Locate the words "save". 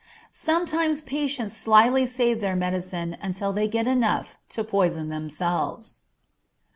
2.07-2.41